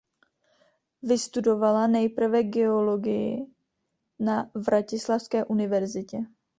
Vystudovala 1.01 1.87
nejprve 1.87 2.43
geologii 2.43 3.47
na 4.19 4.51
Vratislavské 4.55 5.45
univerzitě. 5.45 6.17